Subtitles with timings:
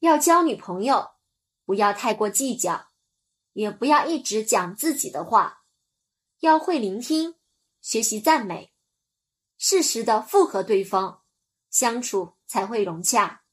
[0.00, 1.12] 要交女朋友
[1.64, 2.88] 不要太过计较
[3.52, 5.64] 也不要一直讲自己的话
[6.40, 7.36] 要会聆听
[7.80, 8.72] 学习赞美。
[9.58, 11.22] 适时的附和对方
[11.68, 13.44] 相处才会融洽。